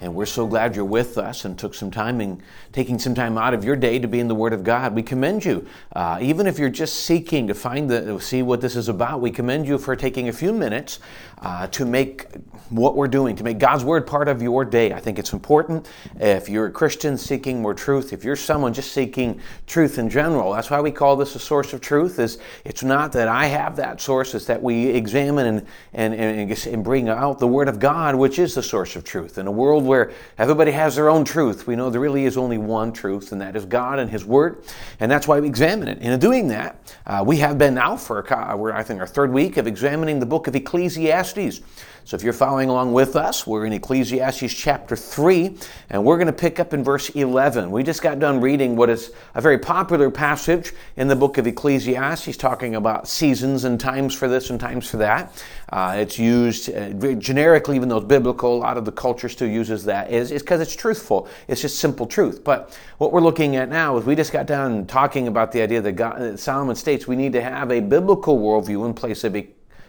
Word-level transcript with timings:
And 0.00 0.14
we're 0.14 0.26
so 0.26 0.46
glad 0.46 0.76
you're 0.76 0.84
with 0.84 1.18
us 1.18 1.44
and 1.44 1.58
took 1.58 1.74
some 1.74 1.90
time 1.90 2.20
and 2.20 2.40
taking 2.72 3.00
some 3.00 3.14
time 3.14 3.36
out 3.36 3.52
of 3.52 3.64
your 3.64 3.74
day 3.74 3.98
to 3.98 4.06
be 4.06 4.20
in 4.20 4.28
the 4.28 4.34
Word 4.34 4.52
of 4.52 4.62
God. 4.62 4.94
We 4.94 5.02
commend 5.02 5.44
you, 5.44 5.66
uh, 5.94 6.18
even 6.20 6.46
if 6.46 6.58
you're 6.58 6.68
just 6.68 7.04
seeking 7.04 7.48
to 7.48 7.54
find 7.54 7.90
the 7.90 8.20
see 8.20 8.42
what 8.42 8.60
this 8.60 8.76
is 8.76 8.88
about. 8.88 9.20
We 9.20 9.32
commend 9.32 9.66
you 9.66 9.76
for 9.76 9.96
taking 9.96 10.28
a 10.28 10.32
few 10.32 10.52
minutes 10.52 11.00
uh, 11.42 11.66
to 11.68 11.84
make 11.84 12.26
what 12.70 12.94
we're 12.94 13.08
doing, 13.08 13.34
to 13.36 13.44
make 13.44 13.58
God's 13.58 13.84
Word 13.84 14.06
part 14.06 14.28
of 14.28 14.40
your 14.40 14.64
day. 14.64 14.92
I 14.92 15.00
think 15.00 15.18
it's 15.18 15.32
important. 15.32 15.88
If 16.20 16.48
you're 16.48 16.66
a 16.66 16.70
Christian 16.70 17.18
seeking 17.18 17.60
more 17.60 17.74
truth, 17.74 18.12
if 18.12 18.22
you're 18.22 18.36
someone 18.36 18.72
just 18.74 18.92
seeking 18.92 19.40
truth 19.66 19.98
in 19.98 20.08
general, 20.10 20.52
that's 20.52 20.70
why 20.70 20.80
we 20.80 20.92
call 20.92 21.16
this 21.16 21.34
a 21.34 21.40
source 21.40 21.72
of 21.72 21.80
truth. 21.80 22.20
Is 22.20 22.38
it's 22.64 22.84
not 22.84 23.10
that 23.12 23.26
I 23.26 23.46
have 23.46 23.74
that 23.76 24.00
source; 24.00 24.34
it's 24.34 24.46
that 24.46 24.62
we 24.62 24.86
examine 24.86 25.46
and 25.46 25.66
and 25.92 26.14
and, 26.14 26.66
and 26.66 26.84
bring 26.84 27.08
out 27.08 27.40
the 27.40 27.48
Word 27.48 27.68
of 27.68 27.80
God, 27.80 28.14
which 28.14 28.38
is 28.38 28.54
the 28.54 28.62
source 28.62 28.94
of 28.94 29.02
truth 29.02 29.38
in 29.38 29.48
a 29.48 29.52
world 29.52 29.87
where 29.88 30.12
everybody 30.38 30.70
has 30.70 30.94
their 30.94 31.08
own 31.08 31.24
truth. 31.24 31.66
We 31.66 31.74
know 31.74 31.90
there 31.90 32.00
really 32.00 32.26
is 32.26 32.36
only 32.36 32.58
one 32.58 32.92
truth, 32.92 33.32
and 33.32 33.40
that 33.40 33.56
is 33.56 33.64
God 33.64 33.98
and 33.98 34.08
His 34.08 34.24
Word, 34.24 34.62
and 35.00 35.10
that's 35.10 35.26
why 35.26 35.40
we 35.40 35.48
examine 35.48 35.88
it. 35.88 35.98
And 36.00 36.12
in 36.12 36.20
doing 36.20 36.46
that, 36.48 36.94
uh, 37.06 37.24
we 37.26 37.38
have 37.38 37.58
been 37.58 37.74
now 37.74 37.96
for 37.96 38.18
I 38.72 38.84
think 38.84 39.00
our 39.00 39.06
third 39.06 39.32
week 39.32 39.56
of 39.56 39.66
examining 39.66 40.20
the 40.20 40.26
book 40.26 40.46
of 40.46 40.54
Ecclesiastes. 40.54 41.60
So 42.08 42.14
if 42.14 42.22
you're 42.22 42.32
following 42.32 42.70
along 42.70 42.94
with 42.94 43.16
us, 43.16 43.46
we're 43.46 43.66
in 43.66 43.74
Ecclesiastes 43.74 44.54
chapter 44.54 44.96
3, 44.96 45.54
and 45.90 46.02
we're 46.02 46.16
going 46.16 46.28
to 46.28 46.32
pick 46.32 46.58
up 46.58 46.72
in 46.72 46.82
verse 46.82 47.10
11. 47.10 47.70
We 47.70 47.82
just 47.82 48.00
got 48.00 48.18
done 48.18 48.40
reading 48.40 48.76
what 48.76 48.88
is 48.88 49.12
a 49.34 49.42
very 49.42 49.58
popular 49.58 50.10
passage 50.10 50.72
in 50.96 51.08
the 51.08 51.16
book 51.16 51.36
of 51.36 51.46
Ecclesiastes, 51.46 52.38
talking 52.38 52.76
about 52.76 53.08
seasons 53.08 53.64
and 53.64 53.78
times 53.78 54.14
for 54.14 54.26
this 54.26 54.48
and 54.48 54.58
times 54.58 54.88
for 54.88 54.96
that. 54.96 55.44
Uh, 55.70 55.96
it's 55.98 56.18
used 56.18 56.74
uh, 56.74 57.12
generically, 57.16 57.76
even 57.76 57.90
though 57.90 57.98
it's 57.98 58.06
biblical, 58.06 58.56
a 58.56 58.60
lot 58.60 58.78
of 58.78 58.86
the 58.86 58.92
culture 58.92 59.28
still 59.28 59.46
uses 59.46 59.84
that, 59.84 60.10
is 60.10 60.30
because 60.30 60.62
it's 60.62 60.74
truthful. 60.74 61.28
It's 61.46 61.60
just 61.60 61.78
simple 61.78 62.06
truth. 62.06 62.42
But 62.42 62.74
what 62.96 63.12
we're 63.12 63.20
looking 63.20 63.56
at 63.56 63.68
now 63.68 63.98
is 63.98 64.06
we 64.06 64.16
just 64.16 64.32
got 64.32 64.46
done 64.46 64.86
talking 64.86 65.28
about 65.28 65.52
the 65.52 65.60
idea 65.60 65.82
that, 65.82 65.92
God, 65.92 66.18
that 66.22 66.40
Solomon 66.40 66.74
states 66.74 67.06
we 67.06 67.16
need 67.16 67.34
to 67.34 67.42
have 67.42 67.70
a 67.70 67.80
biblical 67.80 68.38
worldview 68.38 68.86
in 68.86 68.94
place 68.94 69.24
of 69.24 69.36
a 69.36 69.46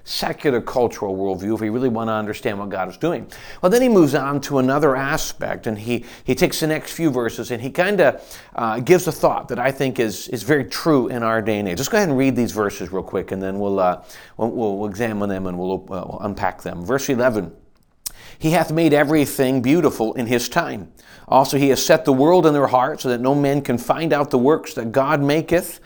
secular 0.10 0.60
cultural 0.60 1.16
worldview 1.16 1.54
if 1.54 1.62
we 1.62 1.70
really 1.70 1.88
want 1.88 2.08
to 2.08 2.14
understand 2.14 2.58
what 2.58 2.70
God 2.70 2.90
is 2.90 2.98
doing. 2.98 3.32
Well, 3.62 3.70
then 3.70 3.84
he 3.84 3.90
moves 3.90 4.16
on 4.16 4.42
to 4.42 4.58
another 4.58 4.96
aspect 4.96 5.68
and 5.68 5.78
he, 5.78 6.04
he 6.24 6.34
takes 6.34 6.60
the 6.60 6.68
next 6.68 6.94
few 6.94 7.12
verses 7.12 7.52
and 7.52 7.62
he 7.62 7.70
kind 7.70 8.02
of 8.02 8.40
uh, 8.56 8.80
gives 8.80 9.06
a 9.06 9.12
thought 9.12 9.50
that 9.50 9.60
I 9.60 9.72
think 9.72 10.00
is, 10.00 10.28
is 10.30 10.42
very 10.42 10.66
true 10.66 11.10
in 11.10 11.22
our 11.22 11.44
day 11.44 11.60
and 11.60 11.68
age. 11.68 11.78
Let's 11.78 11.90
go 11.90 11.98
ahead 11.98 12.10
and 12.10 12.18
read 12.18 12.36
these 12.36 12.52
verses 12.52 12.92
real 12.92 13.04
quick 13.04 13.32
and 13.32 13.42
then 13.42 13.60
we'll, 13.60 13.80
uh, 13.80 14.04
we'll, 14.38 14.52
we'll, 14.52 14.90
examine 14.90 15.30
them 15.30 15.46
and 15.46 15.60
we'll, 15.60 15.74
uh, 15.74 15.86
we'll 15.88 16.20
unpack 16.22 16.64
them. 16.64 16.84
Verse 16.84 17.08
11 17.08 17.56
He 18.40 18.50
hath 18.52 18.72
made 18.72 18.94
everything 18.94 19.62
beautiful 19.62 20.16
in 20.16 20.26
his 20.26 20.50
time. 20.50 20.92
Also, 21.28 21.60
he 21.60 21.70
has 21.70 21.86
set 21.86 22.06
the 22.06 22.14
world 22.14 22.48
in 22.48 22.54
their 22.54 22.68
heart 22.68 23.00
so 23.00 23.10
that 23.10 23.22
no 23.22 23.36
man 23.36 23.62
can 23.62 23.78
find 23.78 24.12
out 24.12 24.32
the 24.32 24.40
works 24.40 24.73
that 24.73 24.92
God 24.92 25.22
maketh 25.22 25.80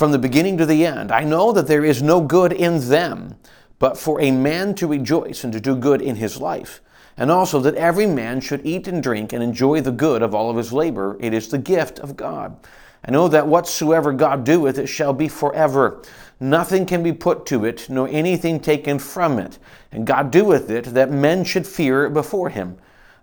from 0.00 0.10
the 0.10 0.18
beginning 0.18 0.56
to 0.56 0.66
the 0.66 0.86
end. 0.86 1.12
I 1.12 1.22
know 1.22 1.52
that 1.52 1.68
there 1.68 1.84
is 1.84 2.02
no 2.02 2.20
good 2.20 2.52
in 2.52 2.88
them, 2.88 3.36
but 3.80 3.98
for 3.98 4.20
a 4.20 4.30
man 4.30 4.76
to 4.76 4.86
rejoice 4.86 5.42
and 5.42 5.52
to 5.52 5.60
do 5.60 5.74
good 5.74 6.00
in 6.00 6.14
his 6.14 6.40
life. 6.40 6.80
And 7.16 7.32
also 7.32 7.58
that 7.60 7.74
every 7.74 8.06
man 8.06 8.40
should 8.40 8.64
eat 8.64 8.86
and 8.86 9.02
drink 9.02 9.32
and 9.32 9.42
enjoy 9.42 9.80
the 9.80 9.90
good 9.90 10.22
of 10.22 10.32
all 10.32 10.48
of 10.48 10.56
his 10.56 10.72
labor. 10.72 11.16
It 11.18 11.34
is 11.34 11.48
the 11.48 11.58
gift 11.58 11.98
of 11.98 12.16
God. 12.16 12.56
I 13.04 13.10
know 13.10 13.24
oh, 13.24 13.28
that 13.28 13.48
whatsoever 13.48 14.12
God 14.12 14.44
doeth, 14.44 14.78
it 14.78 14.86
shall 14.86 15.12
be 15.12 15.26
forever. 15.26 16.02
Nothing 16.38 16.86
can 16.86 17.02
be 17.02 17.12
put 17.12 17.46
to 17.46 17.64
it, 17.64 17.90
nor 17.90 18.06
anything 18.08 18.60
taken 18.60 18.98
from 18.98 19.38
it. 19.38 19.58
And 19.90 20.06
God 20.06 20.30
doeth 20.30 20.70
it, 20.70 20.84
that 20.84 21.10
men 21.10 21.42
should 21.42 21.66
fear 21.66 22.08
before 22.08 22.50
him. 22.50 22.76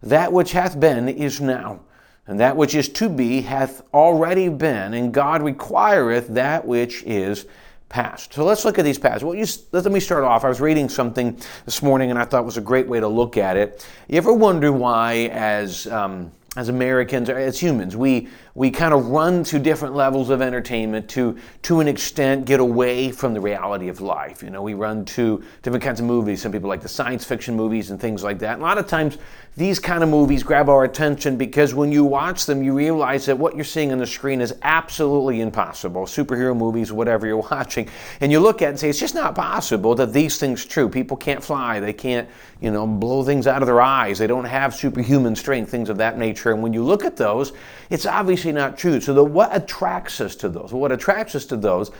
That 0.03 0.33
which 0.33 0.51
hath 0.51 0.79
been 0.79 1.07
is 1.07 1.39
now 1.39 1.79
and 2.27 2.39
that 2.41 2.57
which 2.57 2.75
is 2.75 2.89
to 2.89 3.07
be 3.09 3.41
hath 3.41 3.81
already 3.93 4.49
been, 4.49 4.93
and 4.93 5.13
God 5.13 5.41
requireth 5.41 6.27
that 6.29 6.65
which 6.65 7.01
is 7.03 7.45
past. 7.89 8.33
So 8.33 8.43
let's 8.43 8.65
look 8.65 8.77
at 8.77 8.85
these 8.85 8.99
passages. 8.99 9.23
Well, 9.23 9.35
you, 9.35 9.45
let 9.71 9.91
me 9.91 9.99
start 9.99 10.23
off. 10.23 10.43
I 10.43 10.49
was 10.49 10.59
reading 10.59 10.89
something 10.89 11.39
this 11.65 11.81
morning, 11.81 12.09
and 12.09 12.19
I 12.19 12.25
thought 12.25 12.45
was 12.45 12.57
a 12.57 12.61
great 12.61 12.87
way 12.87 12.99
to 12.99 13.07
look 13.07 13.37
at 13.37 13.57
it. 13.57 13.87
You 14.07 14.17
ever 14.17 14.33
wonder 14.33 14.71
why, 14.71 15.29
as 15.31 15.87
um, 15.87 16.31
as 16.57 16.69
Americans, 16.69 17.29
as 17.29 17.59
humans, 17.59 17.95
we 17.95 18.27
we 18.55 18.71
kind 18.71 18.91
of 18.91 19.09
run 19.09 19.43
to 19.43 19.59
different 19.59 19.93
levels 19.93 20.31
of 20.31 20.41
entertainment 20.41 21.07
to 21.07 21.37
to 21.61 21.79
an 21.79 21.87
extent 21.87 22.45
get 22.45 22.59
away 22.59 23.11
from 23.11 23.35
the 23.35 23.39
reality 23.39 23.89
of 23.89 24.01
life. 24.01 24.41
You 24.41 24.49
know, 24.49 24.63
we 24.63 24.73
run 24.73 25.05
to 25.05 25.43
different 25.61 25.83
kinds 25.83 25.99
of 25.99 26.07
movies. 26.07 26.41
Some 26.41 26.51
people 26.51 26.67
like 26.67 26.81
the 26.81 26.89
science 26.89 27.23
fiction 27.23 27.55
movies 27.55 27.91
and 27.91 28.01
things 28.01 28.23
like 28.23 28.39
that. 28.39 28.53
And 28.53 28.63
a 28.63 28.65
lot 28.65 28.79
of 28.79 28.87
times 28.87 29.19
these 29.57 29.79
kind 29.79 30.03
of 30.03 30.09
movies 30.09 30.43
grab 30.43 30.69
our 30.69 30.83
attention 30.83 31.35
because 31.35 31.73
when 31.73 31.91
you 31.91 32.03
watch 32.03 32.45
them, 32.45 32.61
you 32.61 32.75
realize 32.75 33.25
that 33.25 33.37
what 33.37 33.55
you're 33.55 33.63
seeing 33.63 33.91
on 33.91 33.97
the 33.97 34.05
screen 34.05 34.39
is 34.39 34.53
absolutely 34.61 35.41
impossible. 35.41 36.03
Superhero 36.03 36.55
movies, 36.55 36.91
whatever 36.91 37.25
you're 37.25 37.37
watching, 37.51 37.89
and 38.21 38.31
you 38.31 38.39
look 38.39 38.61
at 38.61 38.65
it 38.65 38.69
and 38.69 38.79
say, 38.79 38.89
it's 38.89 38.99
just 38.99 39.15
not 39.15 39.33
possible 39.33 39.95
that 39.95 40.13
these 40.13 40.37
things 40.37 40.63
true. 40.63 40.87
People 40.87 41.17
can't 41.17 41.43
fly, 41.43 41.79
they 41.79 41.93
can't, 41.93 42.29
you 42.61 42.69
know, 42.69 42.85
blow 42.85 43.23
things 43.23 43.47
out 43.47 43.63
of 43.63 43.65
their 43.65 43.81
eyes, 43.81 44.19
they 44.19 44.27
don't 44.27 44.45
have 44.45 44.75
superhuman 44.75 45.35
strength, 45.35 45.71
things 45.71 45.89
of 45.89 45.97
that 45.97 46.19
nature. 46.19 46.46
And 46.51 46.61
when 46.61 46.73
you 46.73 46.83
look 46.83 47.05
at 47.05 47.17
those, 47.17 47.53
it's 47.89 48.05
obviously 48.05 48.51
not 48.51 48.77
true. 48.77 48.99
So 48.99 49.13
the, 49.13 49.23
what 49.23 49.55
attracts 49.55 50.21
us 50.21 50.35
to 50.37 50.49
those? 50.49 50.73
What 50.73 50.91
attracts 50.91 51.35
us 51.35 51.45
to 51.45 51.57
those 51.57 51.91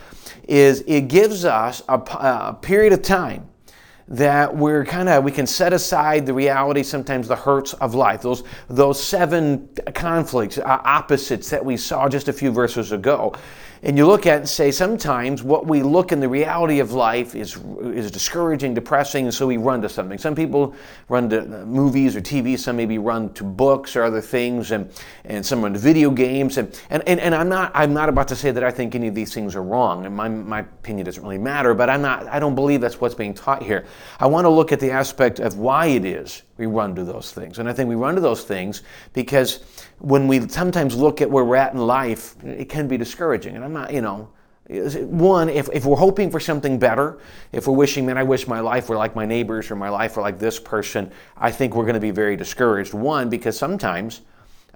is 0.46 0.82
it 0.86 1.08
gives 1.08 1.44
us 1.44 1.82
a, 1.88 1.94
a 1.96 2.58
period 2.60 2.92
of 2.92 3.02
time 3.02 3.48
that 4.08 4.56
we're 4.56 4.86
kind 4.86 5.08
of 5.08 5.22
we 5.22 5.30
can 5.30 5.46
set 5.46 5.74
aside 5.74 6.24
the 6.24 6.32
reality 6.32 6.82
sometimes 6.82 7.28
the 7.28 7.36
hurts 7.36 7.74
of 7.74 7.94
life 7.94 8.22
those 8.22 8.42
those 8.68 9.02
seven 9.02 9.68
conflicts 9.94 10.56
uh, 10.56 10.62
opposites 10.64 11.50
that 11.50 11.62
we 11.62 11.76
saw 11.76 12.08
just 12.08 12.26
a 12.28 12.32
few 12.32 12.50
verses 12.50 12.92
ago 12.92 13.34
and 13.82 13.96
you 13.96 14.06
look 14.06 14.26
at 14.26 14.38
and 14.38 14.48
say 14.48 14.70
sometimes 14.70 15.42
what 15.42 15.66
we 15.66 15.82
look 15.82 16.12
in 16.12 16.20
the 16.20 16.28
reality 16.28 16.80
of 16.80 16.92
life 16.92 17.34
is 17.34 17.58
is 17.82 18.10
discouraging, 18.10 18.74
depressing, 18.74 19.26
and 19.26 19.34
so 19.34 19.46
we 19.46 19.56
run 19.56 19.82
to 19.82 19.88
something. 19.88 20.18
Some 20.18 20.34
people 20.34 20.74
run 21.08 21.28
to 21.30 21.40
uh, 21.40 21.64
movies 21.64 22.16
or 22.16 22.20
TV, 22.20 22.58
some 22.58 22.76
maybe 22.76 22.98
run 22.98 23.32
to 23.34 23.44
books 23.44 23.96
or 23.96 24.02
other 24.02 24.20
things, 24.20 24.72
and, 24.72 24.90
and 25.24 25.44
some 25.44 25.62
run 25.62 25.72
to 25.72 25.78
video 25.78 26.10
games. 26.10 26.58
And, 26.58 26.80
and, 26.90 27.02
and, 27.06 27.20
and 27.20 27.34
I'm 27.34 27.48
not 27.48 27.70
I'm 27.74 27.92
not 27.92 28.08
about 28.08 28.28
to 28.28 28.36
say 28.36 28.50
that 28.50 28.64
I 28.64 28.70
think 28.70 28.94
any 28.94 29.08
of 29.08 29.14
these 29.14 29.32
things 29.32 29.54
are 29.54 29.62
wrong, 29.62 30.06
and 30.06 30.14
my, 30.14 30.28
my 30.28 30.60
opinion 30.60 31.04
doesn't 31.06 31.22
really 31.22 31.38
matter, 31.38 31.74
but 31.74 31.88
I'm 31.88 32.02
not 32.02 32.26
I 32.26 32.38
don't 32.38 32.54
believe 32.54 32.80
that's 32.80 33.00
what's 33.00 33.14
being 33.14 33.34
taught 33.34 33.62
here. 33.62 33.86
I 34.18 34.26
want 34.26 34.44
to 34.44 34.50
look 34.50 34.72
at 34.72 34.80
the 34.80 34.90
aspect 34.90 35.38
of 35.38 35.58
why 35.58 35.86
it 35.86 36.04
is 36.04 36.42
we 36.58 36.66
run 36.66 36.94
to 36.96 37.04
those 37.04 37.32
things. 37.32 37.58
And 37.58 37.68
I 37.68 37.72
think 37.72 37.88
we 37.88 37.94
run 37.94 38.14
to 38.16 38.20
those 38.20 38.44
things 38.44 38.82
because 39.12 39.60
when 40.00 40.28
we 40.28 40.46
sometimes 40.48 40.94
look 40.94 41.22
at 41.22 41.30
where 41.30 41.44
we're 41.44 41.56
at 41.56 41.72
in 41.72 41.78
life, 41.78 42.34
it 42.44 42.68
can 42.68 42.88
be 42.88 42.98
discouraging. 42.98 43.56
And 43.56 43.64
I'm 43.64 43.72
not, 43.72 43.92
you 43.92 44.02
know, 44.02 44.28
one, 44.68 45.48
if, 45.48 45.70
if 45.72 45.86
we're 45.86 45.96
hoping 45.96 46.30
for 46.30 46.40
something 46.40 46.78
better, 46.78 47.18
if 47.52 47.66
we're 47.66 47.74
wishing, 47.74 48.04
man, 48.04 48.18
I 48.18 48.22
wish 48.22 48.46
my 48.46 48.60
life 48.60 48.90
were 48.90 48.96
like 48.96 49.16
my 49.16 49.24
neighbors 49.24 49.70
or 49.70 49.76
my 49.76 49.88
life 49.88 50.16
were 50.16 50.22
like 50.22 50.38
this 50.38 50.60
person, 50.60 51.10
I 51.38 51.50
think 51.50 51.74
we're 51.74 51.84
going 51.84 51.94
to 51.94 52.00
be 52.00 52.10
very 52.10 52.36
discouraged. 52.36 52.92
One, 52.92 53.30
because 53.30 53.56
sometimes 53.56 54.20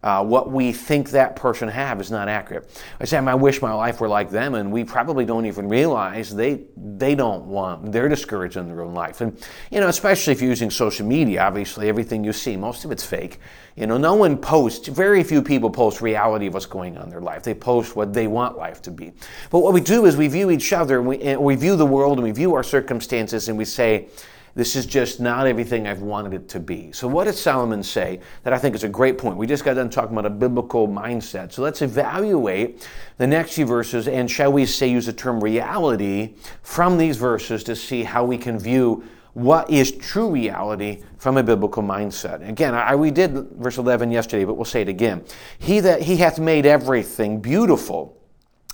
uh, 0.03 0.25
what 0.25 0.51
we 0.51 0.73
think 0.73 1.11
that 1.11 1.37
person 1.37 1.69
have 1.69 2.01
is 2.01 2.11
not 2.11 2.29
accurate. 2.29 2.69
I 2.99 3.05
say, 3.05 3.19
I 3.19 3.35
wish 3.35 3.63
my 3.63 3.73
life 3.73 4.01
were 4.01 4.09
like 4.09 4.31
them, 4.31 4.55
and 4.55 4.73
we 4.73 4.83
probably 4.83 5.25
don't 5.25 5.47
even 5.47 5.69
realize 5.69 6.35
they 6.35 6.65
they 6.77 7.15
don't 7.15 7.45
want 7.45 7.93
they're 7.93 8.09
discouraged 8.09 8.57
in 8.57 8.67
their 8.67 8.83
own 8.83 8.95
life. 8.95 9.21
And 9.21 9.39
you 9.71 9.79
know, 9.79 9.89
especially 9.89 10.33
if 10.33 10.41
you're 10.41 10.51
using 10.51 10.71
social 10.71 11.07
media, 11.07 11.43
obviously 11.43 11.89
everything 11.89 12.25
you 12.25 12.33
see, 12.33 12.57
most 12.57 12.85
of 12.85 12.91
it's 12.91 13.05
fake. 13.05 13.39
You 13.77 13.87
know, 13.87 13.97
no 13.97 14.15
one 14.15 14.37
posts. 14.37 14.89
Very 14.89 15.23
few 15.23 15.41
people 15.41 15.71
post 15.71 16.03
reality 16.03 16.47
of 16.47 16.55
what's 16.55 16.67
going 16.67 16.99
on 16.99 17.05
in 17.05 17.11
their 17.11 17.21
life. 17.21 17.45
They 17.45 17.55
post 17.55 17.95
what 17.95 18.13
they 18.13 18.27
want 18.27 18.59
life 18.59 18.83
to 18.83 18.91
be. 18.91 19.13
But 19.51 19.61
what 19.61 19.73
we 19.73 19.81
do 19.81 20.05
is 20.07 20.17
we 20.17 20.29
view 20.29 20.51
each 20.51 20.73
other, 20.73 20.99
and 20.99 21.07
we, 21.07 21.21
and 21.21 21.41
we 21.41 21.55
view 21.55 21.77
the 21.77 21.87
world, 21.87 22.19
and 22.19 22.25
we 22.25 22.33
view 22.33 22.55
our 22.55 22.65
circumstances, 22.65 23.49
and 23.49 23.57
we 23.57 23.65
say 23.65 24.09
this 24.55 24.77
is 24.77 24.87
just 24.87 25.21
not 25.21 25.47
everything 25.47 25.87
I've 25.87 26.03
wanted 26.03 26.35
it 26.35 26.49
to 26.51 26.61
be. 26.61 26.93
So, 26.93 27.09
what 27.09 27.25
does 27.25 27.41
Solomon 27.41 27.83
say 27.83 28.21
that 28.43 28.53
I 28.53 28.59
think 28.59 28.75
is 28.75 28.85
a 28.85 28.89
great 28.89 29.19
point? 29.19 29.37
We 29.37 29.47
just 29.47 29.65
got 29.65 29.75
done 29.75 29.91
talking 29.91 30.13
about 30.13 30.27
a 30.27 30.31
biblical 30.31 30.87
mindset. 30.87 31.53
So, 31.53 31.63
let's 31.63 31.83
evaluate 31.83 32.89
the 33.19 33.27
next 33.27 33.55
few 33.55 33.67
verses 33.67 34.09
and, 34.09 34.31
shall 34.31 34.53
we 34.53 34.67
say, 34.67 34.89
use 34.89 35.07
the 35.07 35.13
term 35.13 35.43
reality 35.43 36.35
from 36.63 36.99
these 36.99 37.17
verses 37.17 37.65
to 37.65 37.77
see 37.77 38.03
how 38.03 38.25
we 38.25 38.37
can 38.37 38.59
view 38.59 39.05
what 39.35 39.71
is 39.71 39.93
true 39.93 40.31
reality 40.31 41.03
from 41.17 41.39
a 41.39 41.43
biblical 41.43 41.83
mindset. 41.83 42.47
Again, 42.47 42.75
I, 42.75 42.95
we 42.95 43.11
did 43.11 43.33
verse 43.53 43.79
11 43.79 44.11
yesterday, 44.11 44.45
but 44.45 44.55
we'll 44.55 44.67
say 44.67 44.83
it 44.83 44.89
again. 44.89 45.25
He 45.59 45.81
that 45.81 46.03
he 46.03 46.19
hath 46.19 46.39
made 46.39 46.67
everything 46.67 47.41
beautiful 47.41 48.22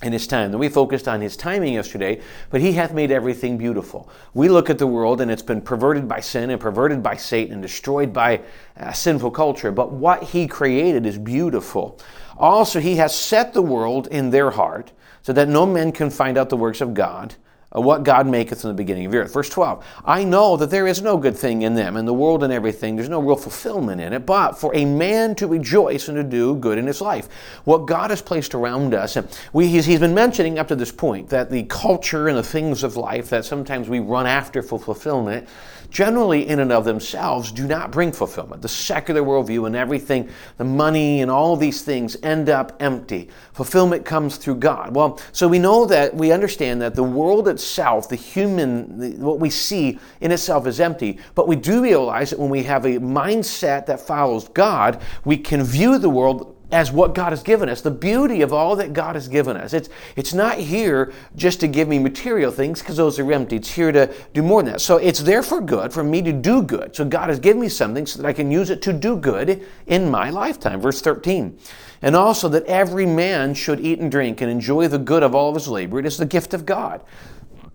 in 0.01 0.13
his 0.13 0.27
time. 0.27 0.51
And 0.51 0.59
we 0.59 0.69
focused 0.69 1.07
on 1.07 1.21
his 1.21 1.35
timing 1.35 1.73
yesterday, 1.73 2.21
but 2.49 2.61
he 2.61 2.73
hath 2.73 2.93
made 2.93 3.11
everything 3.11 3.57
beautiful. 3.57 4.09
We 4.33 4.47
look 4.47 4.69
at 4.69 4.77
the 4.77 4.87
world 4.87 5.19
and 5.19 5.29
it's 5.29 5.41
been 5.41 5.61
perverted 5.61 6.07
by 6.07 6.21
sin 6.21 6.49
and 6.49 6.59
perverted 6.59 7.03
by 7.03 7.15
Satan 7.17 7.53
and 7.53 7.61
destroyed 7.61 8.13
by 8.13 8.41
uh, 8.77 8.93
sinful 8.93 9.31
culture, 9.31 9.71
but 9.71 9.91
what 9.91 10.23
he 10.23 10.47
created 10.47 11.05
is 11.05 11.17
beautiful. 11.17 11.99
Also, 12.37 12.79
he 12.79 12.95
has 12.95 13.13
set 13.13 13.53
the 13.53 13.61
world 13.61 14.07
in 14.07 14.29
their 14.29 14.51
heart 14.51 14.93
so 15.21 15.33
that 15.33 15.49
no 15.49 15.65
man 15.65 15.91
can 15.91 16.09
find 16.09 16.37
out 16.37 16.49
the 16.49 16.57
works 16.57 16.79
of 16.79 16.93
God 16.93 17.35
what 17.71 18.03
God 18.03 18.25
maketh 18.27 18.63
in 18.63 18.69
the 18.69 18.73
beginning 18.73 19.05
of 19.05 19.11
the 19.11 19.19
earth. 19.19 19.33
Verse 19.33 19.49
12, 19.49 19.85
I 20.03 20.23
know 20.23 20.57
that 20.57 20.71
there 20.71 20.87
is 20.87 21.03
no 21.03 21.17
good 21.17 21.37
thing 21.37 21.61
in 21.61 21.75
them, 21.75 21.97
in 21.97 22.05
the 22.05 22.13
world 22.13 22.43
and 22.43 22.51
everything. 22.51 22.95
There's 22.95 23.09
no 23.09 23.21
real 23.21 23.35
fulfillment 23.35 24.01
in 24.01 24.11
it, 24.11 24.25
but 24.25 24.53
for 24.53 24.75
a 24.75 24.85
man 24.85 25.35
to 25.35 25.47
rejoice 25.47 26.07
and 26.07 26.17
to 26.17 26.23
do 26.23 26.55
good 26.55 26.79
in 26.79 26.87
his 26.87 26.99
life. 26.99 27.29
What 27.65 27.85
God 27.85 28.09
has 28.09 28.23
placed 28.23 28.55
around 28.55 28.95
us, 28.95 29.15
and 29.17 29.27
we, 29.53 29.67
he's, 29.67 29.85
he's 29.85 29.99
been 29.99 30.15
mentioning 30.15 30.57
up 30.57 30.67
to 30.69 30.75
this 30.75 30.91
point 30.91 31.29
that 31.29 31.51
the 31.51 31.63
culture 31.63 32.27
and 32.27 32.37
the 32.37 32.43
things 32.43 32.83
of 32.83 32.97
life 32.97 33.29
that 33.29 33.45
sometimes 33.45 33.87
we 33.87 33.99
run 33.99 34.25
after 34.25 34.63
for 34.63 34.79
fulfillment, 34.79 35.47
generally 35.91 36.47
in 36.47 36.59
and 36.59 36.71
of 36.71 36.85
themselves 36.85 37.51
do 37.51 37.67
not 37.67 37.91
bring 37.91 38.11
fulfillment. 38.11 38.61
The 38.61 38.67
secular 38.67 39.21
worldview 39.21 39.67
and 39.67 39.75
everything, 39.75 40.29
the 40.57 40.63
money 40.63 41.21
and 41.21 41.29
all 41.29 41.55
these 41.55 41.81
things 41.81 42.15
end 42.23 42.49
up 42.49 42.75
empty. 42.79 43.29
Fulfillment 43.53 44.05
comes 44.05 44.37
through 44.37 44.55
God. 44.55 44.95
Well, 44.95 45.19
so 45.31 45.47
we 45.47 45.59
know 45.59 45.85
that 45.85 46.15
we 46.15 46.31
understand 46.31 46.81
that 46.81 46.95
the 46.95 47.03
world 47.03 47.47
itself, 47.59 48.07
the 48.07 48.15
human, 48.15 49.19
what 49.19 49.39
we 49.39 49.49
see 49.49 49.99
in 50.21 50.31
itself 50.31 50.65
is 50.65 50.79
empty, 50.79 51.19
but 51.35 51.47
we 51.47 51.57
do 51.57 51.83
realize 51.83 52.29
that 52.29 52.39
when 52.39 52.49
we 52.49 52.63
have 52.63 52.85
a 52.85 52.99
mindset 52.99 53.85
that 53.87 53.99
follows 53.99 54.47
God, 54.47 55.01
we 55.25 55.37
can 55.37 55.61
view 55.63 55.97
the 55.99 56.09
world 56.09 56.55
as 56.71 56.91
what 56.91 57.15
God 57.15 57.31
has 57.31 57.41
given 57.41 57.67
us, 57.67 57.81
the 57.81 57.91
beauty 57.91 58.41
of 58.41 58.53
all 58.53 58.75
that 58.75 58.93
God 58.93 59.15
has 59.15 59.27
given 59.27 59.57
us. 59.57 59.73
It's, 59.73 59.89
it's 60.15 60.33
not 60.33 60.57
here 60.57 61.11
just 61.35 61.59
to 61.61 61.67
give 61.67 61.87
me 61.87 61.97
material 61.97 62.51
things 62.51 62.79
because 62.79 62.97
those 62.97 63.17
are 63.17 63.31
empty. 63.31 63.55
It's 63.55 63.71
here 63.71 63.91
to 63.91 64.13
do 64.33 64.43
more 64.43 64.61
than 64.61 64.73
that. 64.73 64.81
So 64.81 64.97
it's 64.97 65.21
there 65.21 65.41
for 65.41 65.61
good, 65.61 65.91
for 65.91 66.03
me 66.03 66.21
to 66.21 66.31
do 66.31 66.61
good. 66.61 66.95
So 66.95 67.05
God 67.05 67.29
has 67.29 67.39
given 67.39 67.59
me 67.59 67.69
something 67.69 68.05
so 68.05 68.21
that 68.21 68.27
I 68.27 68.33
can 68.33 68.51
use 68.51 68.69
it 68.69 68.83
to 68.83 68.93
do 68.93 69.17
good 69.17 69.65
in 69.87 70.11
my 70.11 70.29
lifetime. 70.29 70.79
Verse 70.79 71.01
13. 71.01 71.57
And 72.01 72.15
also 72.15 72.47
that 72.49 72.65
every 72.65 73.05
man 73.05 73.55
should 73.55 73.79
eat 73.79 73.99
and 73.99 74.11
drink 74.11 74.39
and 74.41 74.51
enjoy 74.51 74.87
the 74.87 74.99
good 74.99 75.23
of 75.23 75.33
all 75.33 75.49
of 75.49 75.55
his 75.55 75.67
labor. 75.67 75.99
It 75.99 76.05
is 76.05 76.17
the 76.17 76.25
gift 76.25 76.53
of 76.53 76.65
God. 76.65 77.01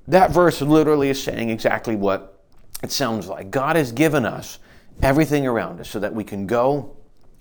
That 0.08 0.30
verse 0.30 0.60
literally 0.60 1.08
is 1.08 1.22
saying 1.22 1.50
exactly 1.50 1.96
what 1.96 2.40
it 2.82 2.92
sounds 2.92 3.26
like. 3.26 3.50
God 3.50 3.76
has 3.76 3.92
given 3.92 4.24
us 4.26 4.58
everything 5.02 5.46
around 5.46 5.80
us 5.80 5.88
so 5.88 5.98
that 6.00 6.14
we 6.14 6.24
can 6.24 6.46
go 6.46 6.93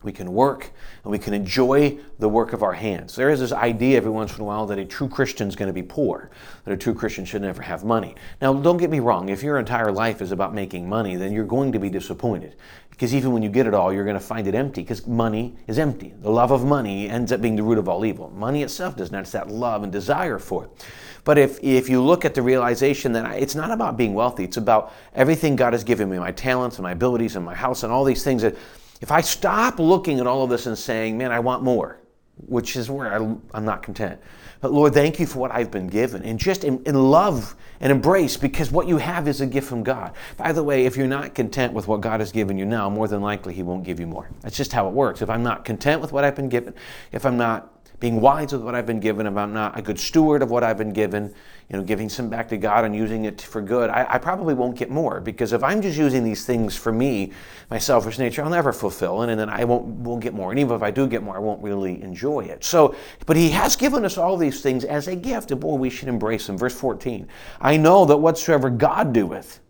we 0.04 0.12
can 0.12 0.34
work 0.34 0.72
and 1.04 1.12
we 1.12 1.18
can 1.18 1.34
enjoy 1.34 1.98
the 2.20 2.30
work 2.30 2.54
of 2.54 2.64
our 2.64 2.74
hands. 2.74 3.16
There 3.16 3.30
is 3.30 3.40
this 3.40 3.52
idea 3.52 3.98
every 3.98 4.12
once 4.12 4.36
in 4.36 4.42
a 4.42 4.44
while 4.44 4.66
that 4.68 4.80
a 4.80 4.86
true 4.86 5.10
Christian 5.10 5.48
is 5.48 5.56
going 5.56 5.68
to 5.68 5.74
be 5.74 5.84
poor, 5.84 6.30
that 6.66 6.74
a 6.74 6.78
true 6.78 6.94
Christian 6.94 7.26
should 7.26 7.42
never 7.42 7.62
have 7.62 7.84
money. 7.84 8.16
Now, 8.42 8.54
don't 8.54 8.78
get 8.78 8.90
me 8.90 9.00
wrong, 9.00 9.30
if 9.30 9.44
your 9.44 9.60
entire 9.60 9.92
life 9.92 10.22
is 10.22 10.32
about 10.32 10.54
making 10.54 10.88
money, 10.88 11.16
then 11.16 11.32
you're 11.32 11.46
going 11.46 11.72
to 11.72 11.80
be 11.80 11.90
disappointed. 11.90 12.56
Because 12.90 13.16
even 13.16 13.32
when 13.32 13.42
you 13.42 13.50
get 13.50 13.66
it 13.66 13.74
all, 13.74 13.92
you're 13.92 14.04
going 14.04 14.20
to 14.20 14.20
find 14.20 14.48
it 14.48 14.54
empty 14.54 14.82
because 14.82 15.08
money 15.08 15.56
is 15.66 15.80
empty. 15.80 16.14
The 16.22 16.30
love 16.30 16.52
of 16.52 16.64
money 16.64 17.10
ends 17.10 17.32
up 17.32 17.42
being 17.42 17.56
the 17.56 17.64
root 17.64 17.80
of 17.80 17.90
all 17.90 18.06
evil. 18.06 18.30
Money 18.30 18.62
itself 18.62 18.96
does 18.96 19.12
not, 19.12 19.22
it's 19.22 19.32
that 19.32 19.50
love 19.50 19.82
and 19.82 19.92
desire 19.92 20.38
for 20.38 20.66
it. 20.66 20.86
But 21.24 21.38
if, 21.38 21.60
if 21.64 21.90
you 21.90 22.04
look 22.04 22.24
at 22.24 22.36
the 22.36 22.42
realization 22.42 23.14
that 23.14 23.26
I, 23.26 23.36
it's 23.36 23.56
not 23.56 23.72
about 23.72 23.98
being 23.98 24.14
wealthy, 24.14 24.44
it's 24.44 24.58
about 24.58 24.94
everything 25.16 25.56
God 25.56 25.74
has 25.74 25.84
given 25.84 26.10
me, 26.10 26.20
my 26.20 26.32
talents 26.32 26.78
and 26.78 26.84
my 26.84 26.92
abilities 26.92 27.36
and 27.36 27.44
my 27.44 27.56
house 27.56 27.84
and 27.84 27.92
all 27.92 28.04
these 28.04 28.24
things 28.24 28.42
that 28.42 28.56
if 29.04 29.12
I 29.12 29.20
stop 29.20 29.80
looking 29.80 30.22
at 30.22 30.28
all 30.28 30.46
of 30.46 30.50
this 30.50 30.66
and 30.66 30.78
saying, 30.78 31.18
man, 31.18 31.30
I 31.30 31.40
want 31.42 31.62
more, 31.62 32.00
which 32.38 32.78
is 32.78 32.90
where 32.90 33.12
I, 33.12 33.18
am 33.18 33.66
not 33.66 33.84
content. 33.84 34.22
But 34.62 34.72
Lord, 34.72 34.94
thank 34.94 35.20
you 35.20 35.26
for 35.26 35.40
what 35.40 35.52
I've 35.52 35.72
been 35.72 35.88
given. 35.88 36.24
And 36.24 36.40
just 36.40 36.64
in, 36.64 36.82
in, 36.86 36.96
love 36.96 37.54
and 37.82 37.92
embrace, 37.92 38.38
because 38.38 38.72
what 38.72 38.88
you 38.88 38.96
have 39.00 39.28
is 39.28 39.42
a 39.42 39.46
gift 39.46 39.68
from 39.68 39.84
God. 39.84 40.14
By 40.38 40.54
the 40.54 40.64
way, 40.64 40.86
if 40.86 40.96
you're 40.96 41.06
not 41.06 41.36
content 41.36 41.74
with 41.74 41.86
what 41.86 42.00
God 42.00 42.22
has 42.22 42.32
given 42.32 42.58
you 42.58 42.64
now, 42.64 42.90
more 42.90 43.10
than 43.10 43.22
likely 43.22 43.54
He 43.54 43.62
won't 43.62 43.84
give 43.84 44.00
you 44.00 44.08
more. 44.08 44.30
That's 44.40 44.56
just 44.56 44.72
how 44.72 44.88
it 44.88 44.94
works. 44.94 45.22
If 45.22 45.30
I'm 45.30 45.44
not 45.44 45.66
content 45.66 46.00
with 46.00 46.14
what 46.14 46.24
I've 46.24 46.38
been 46.38 46.48
given, 46.48 46.74
if 47.12 47.26
I'm 47.26 47.36
not 47.36 47.73
being 48.04 48.20
wise 48.20 48.52
with 48.52 48.62
what 48.62 48.76
I've 48.76 48.86
been 48.86 49.00
given, 49.00 49.26
I'm 49.26 49.54
not 49.54 49.80
a 49.80 49.82
good 49.82 49.98
steward 49.98 50.42
of 50.42 50.52
what 50.52 50.62
I've 50.62 50.78
been 50.78 50.92
given, 50.92 51.34
you 51.70 51.78
know, 51.78 51.84
giving 51.84 52.10
some 52.10 52.30
back 52.30 52.50
to 52.50 52.58
God 52.58 52.84
and 52.84 52.94
using 52.94 53.24
it 53.24 53.42
for 53.42 53.62
good, 53.62 53.90
I, 53.90 54.06
I, 54.10 54.18
probably 54.18 54.54
won't 54.54 54.76
get 54.76 54.90
more 54.90 55.22
because 55.22 55.54
if 55.54 55.64
I'm 55.64 55.82
just 55.82 55.98
using 55.98 56.22
these 56.22 56.46
things 56.46 56.76
for 56.76 56.92
me, 56.92 57.32
my 57.72 57.78
selfish 57.78 58.20
nature, 58.20 58.44
I'll 58.44 58.50
never 58.50 58.74
fulfill 58.74 59.24
it, 59.24 59.30
and 59.30 59.40
then 59.40 59.50
I 59.50 59.64
won't 59.64 59.86
won't 59.86 60.22
get 60.22 60.34
more. 60.34 60.52
And 60.52 60.60
even 60.60 60.76
if 60.76 60.84
I 60.84 60.92
do 60.92 61.08
get 61.08 61.24
more, 61.24 61.38
I 61.38 61.40
won't 61.40 61.64
really 61.64 62.02
enjoy 62.02 62.42
it. 62.42 62.66
So, 62.66 62.94
but 63.26 63.38
He 63.38 63.52
has 63.52 63.78
given 63.78 64.04
us 64.04 64.18
all 64.18 64.36
these 64.36 64.62
things 64.62 64.84
as 64.84 65.08
a 65.08 65.16
gift, 65.16 65.52
and 65.52 65.62
boy, 65.62 65.76
we 65.76 65.90
should 65.90 66.10
embrace 66.10 66.48
them. 66.48 66.58
Verse 66.58 66.76
14: 66.76 67.26
I 67.62 67.78
know 67.78 68.04
that 68.04 68.18
whatsoever 68.18 68.70
God 68.70 69.14
doeth 69.14 69.62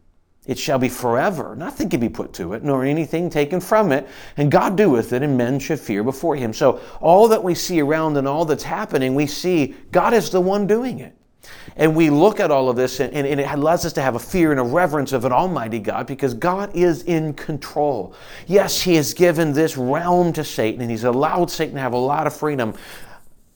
it 0.45 0.59
shall 0.59 0.77
be 0.77 0.89
forever. 0.89 1.55
Nothing 1.55 1.89
can 1.89 2.01
be 2.01 2.09
put 2.09 2.33
to 2.33 2.53
it, 2.53 2.63
nor 2.63 2.83
anything 2.83 3.29
taken 3.29 3.61
from 3.61 3.91
it. 3.91 4.07
And 4.35 4.51
God 4.51 4.75
doeth 4.75 5.13
it, 5.13 5.23
and 5.23 5.37
men 5.37 5.57
should 5.59 5.79
fear 5.79 6.03
before 6.03 6.35
him. 6.35 6.53
So 6.53 6.81
all 6.99 7.29
that 7.29 7.43
we 7.43 7.55
see 7.55 7.79
around 7.81 8.17
and 8.17 8.27
all 8.27 8.43
that's 8.43 8.63
happening, 8.63 9.15
we 9.15 9.25
see 9.25 9.75
God 9.91 10.13
is 10.13 10.29
the 10.29 10.41
one 10.41 10.67
doing 10.67 10.99
it. 10.99 11.15
And 11.75 11.95
we 11.95 12.09
look 12.09 12.39
at 12.39 12.51
all 12.51 12.69
of 12.69 12.75
this, 12.75 12.99
and, 12.99 13.13
and, 13.13 13.39
it 13.39 13.47
allows 13.49 13.85
us 13.85 13.93
to 13.93 14.01
have 14.01 14.15
a 14.15 14.19
fear 14.19 14.51
and 14.51 14.59
a 14.59 14.63
reverence 14.63 15.11
of 15.11 15.25
an 15.25 15.31
almighty 15.31 15.79
God 15.79 16.07
because 16.07 16.33
God 16.33 16.73
is 16.75 17.03
in 17.03 17.33
control. 17.33 18.15
Yes, 18.47 18.81
He 18.81 18.95
has 18.95 19.13
given 19.13 19.53
this 19.53 19.75
realm 19.75 20.31
to 20.33 20.43
Satan, 20.43 20.81
and 20.81 20.91
He's 20.91 21.03
allowed 21.03 21.51
Satan 21.51 21.75
to 21.75 21.81
have 21.81 21.93
a 21.93 21.97
lot 21.97 22.27
of 22.27 22.35
freedom 22.35 22.73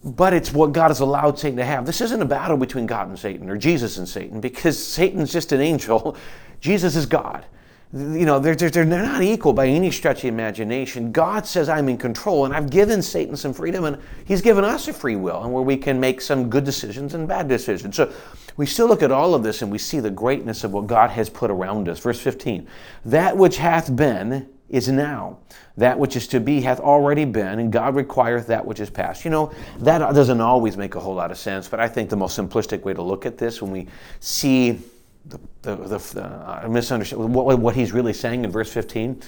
but 0.04 0.34
it's 0.34 0.54
what 0.54 0.72
God 0.72 0.90
has 0.90 1.00
allowed 1.00 1.40
Satan 1.40 1.58
to 1.58 1.66
have. 1.66 1.86
This 1.86 2.02
isn't 2.02 2.22
a 2.22 2.26
battle 2.26 2.58
between 2.58 2.86
God 2.86 3.08
and 3.08 3.18
Satan 3.18 3.50
or 3.50 3.58
Jesus 3.58 3.98
and 3.98 4.08
Satan 4.08 4.40
because 4.40 4.82
Satan's 4.82 5.32
just 5.32 5.52
an 5.52 5.62
angel 5.62 6.16
Jesus 6.62 6.96
is 6.96 7.06
God. 7.06 7.46
You 7.94 8.26
know, 8.26 8.40
they're, 8.40 8.56
they're, 8.56 8.70
they're 8.70 8.86
not 8.86 9.22
equal 9.22 9.54
by 9.54 9.68
any 9.68 9.92
stretch 9.92 10.20
of 10.20 10.26
imagination. 10.26 11.12
God 11.14 11.46
says, 11.46 11.70
I'm 11.70 11.88
in 11.88 11.98
control, 11.98 12.44
and 12.44 12.54
I've 12.54 12.70
given 12.70 13.02
Satan 13.02 13.38
some 13.38 13.54
freedom, 13.54 13.86
and 13.86 13.98
He's 14.26 14.42
given 14.42 14.66
us 14.66 14.90
a 14.90 14.94
free 14.94 15.16
will, 15.16 15.42
and 15.44 15.54
where 15.54 15.64
we 15.64 15.78
can 15.78 15.98
make 15.98 16.20
some 16.20 16.50
good 16.50 16.66
decisions 16.66 17.14
and 17.14 17.28
bad 17.30 17.48
decisions. 17.48 17.96
So 17.96 18.12
we 18.58 18.66
still 18.66 18.88
look 18.88 19.04
at 19.04 19.12
all 19.12 19.36
of 19.36 19.44
this 19.44 19.62
and 19.62 19.72
we 19.72 19.78
see 19.78 20.00
the 20.00 20.10
greatness 20.10 20.64
of 20.64 20.74
what 20.74 20.88
God 20.88 21.12
has 21.12 21.30
put 21.30 21.52
around 21.52 21.88
us. 21.88 22.00
Verse 22.00 22.20
15 22.20 22.68
That 23.06 23.38
which 23.38 23.58
hath 23.58 23.96
been 23.96 24.50
is 24.70 24.88
now. 24.90 25.38
That 25.78 26.00
which 26.00 26.16
is 26.16 26.28
to 26.30 26.40
be 26.40 26.62
hath 26.62 26.80
already 26.80 27.26
been, 27.26 27.60
and 27.60 27.72
God 27.72 27.96
requireth 27.96 28.48
that 28.48 28.66
which 28.66 28.80
is 28.80 28.90
past. 28.90 29.24
You 29.24 29.32
know, 29.32 29.52
that 29.80 30.00
doesn't 30.00 30.42
always 30.42 30.76
make 30.76 30.96
a 30.96 31.00
whole 31.00 31.16
lot 31.16 31.32
of 31.32 31.38
sense, 31.38 31.68
but 31.68 31.80
I 31.80 31.88
think 31.88 32.10
the 32.10 32.18
most 32.18 32.38
simplistic 32.38 32.82
way 32.82 32.94
to 32.94 33.02
look 33.02 33.26
at 33.26 33.38
this 33.38 33.62
when 33.62 33.72
we 33.72 33.88
see 34.20 34.80
the, 35.26 35.40
the, 35.62 35.76
the 35.76 36.24
uh, 36.24 36.68
what, 36.68 37.60
what 37.60 37.76
he's 37.76 37.92
really 37.92 38.14
saying 38.14 38.44
in 38.44 38.52
verse 38.52 38.72
15. 38.72 39.22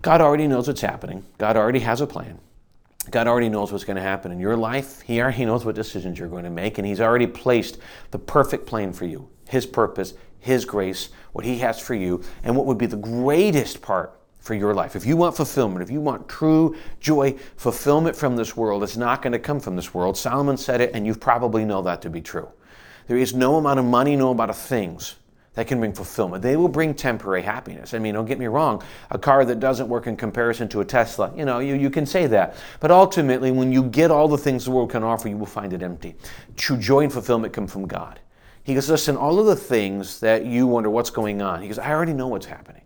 God 0.00 0.20
already 0.20 0.48
knows 0.48 0.66
what's 0.66 0.80
happening. 0.80 1.24
God 1.38 1.56
already 1.56 1.78
has 1.80 2.00
a 2.00 2.06
plan. 2.06 2.38
God 3.10 3.26
already 3.26 3.48
knows 3.48 3.72
what's 3.72 3.84
going 3.84 3.96
to 3.96 4.02
happen 4.02 4.30
in 4.32 4.38
your 4.38 4.56
life. 4.56 5.00
He 5.00 5.20
already 5.20 5.44
knows 5.44 5.64
what 5.64 5.74
decisions 5.74 6.18
you're 6.18 6.28
going 6.28 6.44
to 6.44 6.50
make, 6.50 6.78
and 6.78 6.86
He's 6.86 7.00
already 7.00 7.26
placed 7.26 7.78
the 8.10 8.18
perfect 8.18 8.66
plan 8.66 8.92
for 8.92 9.06
you 9.06 9.28
His 9.48 9.66
purpose, 9.66 10.14
His 10.38 10.64
grace, 10.64 11.08
what 11.32 11.44
He 11.44 11.58
has 11.58 11.80
for 11.80 11.94
you, 11.94 12.22
and 12.42 12.56
what 12.56 12.66
would 12.66 12.78
be 12.78 12.86
the 12.86 12.96
greatest 12.96 13.82
part 13.82 14.18
for 14.42 14.54
your 14.54 14.74
life. 14.74 14.96
If 14.96 15.06
you 15.06 15.16
want 15.16 15.36
fulfillment, 15.36 15.82
if 15.82 15.90
you 15.90 16.00
want 16.00 16.28
true 16.28 16.76
joy, 17.00 17.36
fulfillment 17.56 18.16
from 18.16 18.34
this 18.36 18.56
world, 18.56 18.82
it's 18.82 18.96
not 18.96 19.22
going 19.22 19.32
to 19.32 19.38
come 19.38 19.60
from 19.60 19.76
this 19.76 19.94
world. 19.94 20.16
Solomon 20.16 20.56
said 20.56 20.80
it, 20.80 20.90
and 20.94 21.06
you 21.06 21.14
probably 21.14 21.64
know 21.64 21.80
that 21.82 22.02
to 22.02 22.10
be 22.10 22.20
true. 22.20 22.48
There 23.06 23.16
is 23.16 23.34
no 23.34 23.56
amount 23.56 23.78
of 23.78 23.84
money, 23.84 24.16
no 24.16 24.32
amount 24.32 24.50
of 24.50 24.58
things 24.58 25.14
that 25.54 25.68
can 25.68 25.78
bring 25.78 25.92
fulfillment. 25.92 26.42
They 26.42 26.56
will 26.56 26.68
bring 26.68 26.92
temporary 26.92 27.42
happiness. 27.42 27.94
I 27.94 27.98
mean, 27.98 28.14
don't 28.14 28.26
get 28.26 28.38
me 28.38 28.46
wrong, 28.46 28.82
a 29.10 29.18
car 29.18 29.44
that 29.44 29.60
doesn't 29.60 29.88
work 29.88 30.06
in 30.08 30.16
comparison 30.16 30.66
to 30.70 30.80
a 30.80 30.84
Tesla, 30.84 31.32
you 31.36 31.44
know, 31.44 31.60
you, 31.60 31.74
you 31.74 31.90
can 31.90 32.06
say 32.06 32.26
that. 32.26 32.56
But 32.80 32.90
ultimately, 32.90 33.52
when 33.52 33.70
you 33.70 33.84
get 33.84 34.10
all 34.10 34.26
the 34.26 34.38
things 34.38 34.64
the 34.64 34.72
world 34.72 34.90
can 34.90 35.04
offer, 35.04 35.28
you 35.28 35.36
will 35.36 35.46
find 35.46 35.72
it 35.72 35.82
empty. 35.82 36.16
True 36.56 36.78
joy 36.78 37.00
and 37.04 37.12
fulfillment 37.12 37.52
come 37.52 37.66
from 37.66 37.86
God. 37.86 38.18
He 38.64 38.74
goes, 38.74 38.88
listen, 38.88 39.16
all 39.16 39.38
of 39.38 39.46
the 39.46 39.56
things 39.56 40.20
that 40.20 40.46
you 40.46 40.66
wonder 40.66 40.88
what's 40.88 41.10
going 41.10 41.42
on, 41.42 41.60
he 41.62 41.68
goes, 41.68 41.78
I 41.78 41.90
already 41.90 42.14
know 42.14 42.28
what's 42.28 42.46
happening. 42.46 42.82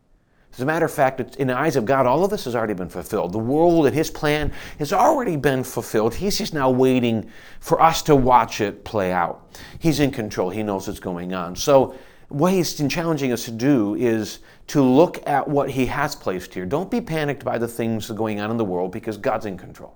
As 0.57 0.63
a 0.63 0.65
matter 0.65 0.87
of 0.87 0.93
fact, 0.93 1.37
in 1.37 1.49
the 1.49 1.57
eyes 1.57 1.77
of 1.77 1.85
God, 1.85 2.07
all 2.07 2.25
of 2.25 2.31
this 2.31 2.47
has 2.47 2.57
already 2.57 2.73
been 2.73 2.89
fulfilled. 2.89 3.33
The 3.33 3.39
world 3.39 3.85
and 3.85 3.95
His 3.95 4.11
plan 4.11 4.51
has 4.79 4.91
already 4.91 5.37
been 5.37 5.63
fulfilled. 5.63 6.15
He's 6.15 6.39
just 6.39 6.55
now 6.55 6.71
waiting 6.71 7.31
for 7.61 7.83
us 7.83 8.01
to 8.05 8.17
watch 8.17 8.63
it 8.63 8.83
play 8.83 9.13
out. 9.13 9.55
He's 9.79 10.01
in 10.01 10.11
control, 10.11 10.49
He 10.49 10.63
knows 10.63 10.89
what's 10.89 10.99
going 10.99 11.35
on. 11.35 11.57
So, 11.57 11.95
what 12.29 12.55
He's 12.55 12.75
challenging 12.89 13.33
us 13.33 13.45
to 13.45 13.51
do 13.51 13.97
is 13.97 14.39
to 14.69 14.81
look 14.83 15.23
at 15.29 15.47
what 15.47 15.71
He 15.71 15.85
has 15.87 16.17
placed 16.17 16.55
here. 16.55 16.65
Don't 16.65 16.91
be 16.91 17.03
panicked 17.03 17.45
by 17.45 17.59
the 17.59 17.69
things 17.69 18.11
going 18.11 18.41
on 18.41 18.51
in 18.51 18.57
the 18.57 18.65
world 18.65 18.93
because 18.93 19.19
God's 19.19 19.45
in 19.45 19.59
control. 19.59 19.95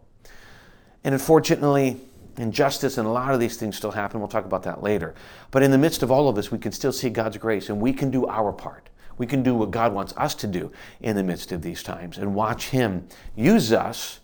And 1.04 1.14
unfortunately, 1.14 1.96
injustice 2.36 2.98
and 2.98 3.08
a 3.08 3.10
lot 3.10 3.32
of 3.32 3.40
these 3.40 3.56
things 3.56 3.78
still 3.78 3.92
happen. 3.92 4.20
We'll 4.20 4.28
talk 4.28 4.44
about 4.44 4.64
that 4.64 4.82
later. 4.82 5.14
But 5.52 5.62
in 5.62 5.70
the 5.70 5.78
midst 5.78 6.02
of 6.02 6.10
all 6.10 6.28
of 6.28 6.36
this, 6.36 6.52
we 6.52 6.58
can 6.58 6.72
still 6.72 6.92
see 6.92 7.08
God's 7.08 7.38
grace 7.38 7.70
and 7.70 7.80
we 7.80 7.94
can 7.94 8.10
do 8.10 8.26
our 8.26 8.52
part. 8.52 8.89
We 9.18 9.26
can 9.26 9.42
do 9.42 9.54
what 9.54 9.70
God 9.70 9.92
wants 9.92 10.14
us 10.16 10.34
to 10.36 10.46
do 10.46 10.72
in 11.00 11.16
the 11.16 11.22
midst 11.22 11.52
of 11.52 11.62
these 11.62 11.82
times 11.82 12.18
and 12.18 12.34
watch 12.34 12.68
Him 12.70 13.06
use 13.36 13.72
us 13.72 14.20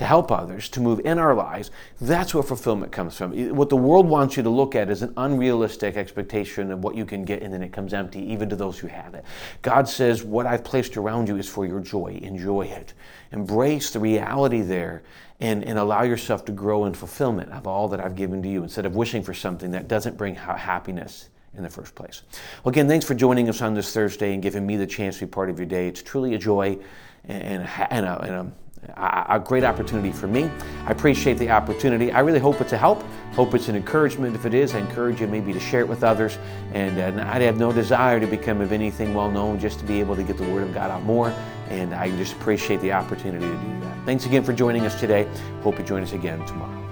to 0.00 0.06
help 0.06 0.32
others, 0.32 0.70
to 0.70 0.80
move 0.80 0.98
in 1.04 1.18
our 1.18 1.34
lives, 1.34 1.70
that's 2.00 2.32
where 2.32 2.42
fulfillment 2.42 2.90
comes 2.90 3.18
from. 3.18 3.32
What 3.54 3.68
the 3.68 3.76
world 3.76 4.08
wants 4.08 4.34
you 4.34 4.42
to 4.42 4.48
look 4.48 4.74
at 4.74 4.88
is 4.88 5.02
an 5.02 5.12
unrealistic 5.18 5.94
expectation 5.98 6.70
of 6.70 6.82
what 6.82 6.94
you 6.94 7.04
can 7.04 7.22
get, 7.22 7.42
and 7.42 7.52
then 7.52 7.62
it 7.62 7.70
comes 7.70 7.92
empty, 7.92 8.18
even 8.32 8.48
to 8.48 8.56
those 8.56 8.78
who 8.78 8.86
have 8.86 9.12
it. 9.12 9.26
God 9.60 9.86
says, 9.86 10.22
What 10.22 10.46
I've 10.46 10.64
placed 10.64 10.96
around 10.96 11.28
you 11.28 11.36
is 11.36 11.50
for 11.50 11.66
your 11.66 11.80
joy. 11.80 12.18
Enjoy 12.22 12.62
it. 12.62 12.94
Embrace 13.30 13.90
the 13.90 14.00
reality 14.00 14.62
there 14.62 15.02
and, 15.38 15.62
and 15.64 15.78
allow 15.78 16.02
yourself 16.02 16.46
to 16.46 16.52
grow 16.52 16.86
in 16.86 16.94
fulfillment 16.94 17.52
of 17.52 17.66
all 17.66 17.86
that 17.88 18.00
I've 18.00 18.16
given 18.16 18.42
to 18.42 18.48
you 18.48 18.62
instead 18.62 18.86
of 18.86 18.96
wishing 18.96 19.22
for 19.22 19.34
something 19.34 19.70
that 19.72 19.86
doesn't 19.86 20.16
bring 20.16 20.34
happiness 20.34 21.28
in 21.56 21.62
the 21.62 21.70
first 21.70 21.94
place. 21.94 22.22
Well, 22.64 22.70
again, 22.70 22.88
thanks 22.88 23.04
for 23.04 23.14
joining 23.14 23.48
us 23.48 23.60
on 23.60 23.74
this 23.74 23.92
Thursday 23.92 24.34
and 24.34 24.42
giving 24.42 24.66
me 24.66 24.76
the 24.76 24.86
chance 24.86 25.18
to 25.18 25.26
be 25.26 25.30
part 25.30 25.50
of 25.50 25.58
your 25.58 25.66
day. 25.66 25.88
It's 25.88 26.02
truly 26.02 26.34
a 26.34 26.38
joy 26.38 26.78
and, 27.24 27.42
and, 27.42 28.06
a, 28.06 28.22
and 28.22 28.34
a 28.34 28.52
a 28.96 29.40
great 29.44 29.64
opportunity 29.64 30.10
for 30.10 30.26
me. 30.26 30.50
I 30.86 30.90
appreciate 30.90 31.38
the 31.38 31.50
opportunity. 31.50 32.10
I 32.12 32.20
really 32.20 32.38
hope 32.38 32.60
it's 32.60 32.72
a 32.72 32.78
help. 32.78 33.02
Hope 33.32 33.54
it's 33.54 33.68
an 33.68 33.76
encouragement. 33.76 34.34
If 34.34 34.46
it 34.46 34.54
is, 34.54 34.74
I 34.74 34.78
encourage 34.78 35.20
you 35.20 35.26
maybe 35.26 35.52
to 35.52 35.60
share 35.60 35.80
it 35.80 35.88
with 35.88 36.02
others. 36.02 36.38
And 36.72 36.98
uh, 36.98 37.24
I 37.26 37.40
have 37.40 37.58
no 37.58 37.72
desire 37.72 38.18
to 38.20 38.26
become 38.26 38.60
of 38.60 38.72
anything 38.72 39.14
well 39.14 39.30
known, 39.30 39.58
just 39.58 39.78
to 39.80 39.84
be 39.84 40.00
able 40.00 40.16
to 40.16 40.22
get 40.22 40.38
the 40.38 40.48
Word 40.48 40.62
of 40.62 40.74
God 40.74 40.90
out 40.90 41.02
more. 41.02 41.30
And 41.68 41.94
I 41.94 42.10
just 42.16 42.32
appreciate 42.32 42.80
the 42.80 42.92
opportunity 42.92 43.46
to 43.46 43.56
do 43.56 43.80
that. 43.80 44.04
Thanks 44.06 44.26
again 44.26 44.42
for 44.42 44.52
joining 44.52 44.86
us 44.86 44.98
today. 44.98 45.28
Hope 45.62 45.78
you 45.78 45.84
join 45.84 46.02
us 46.02 46.12
again 46.12 46.44
tomorrow. 46.46 46.89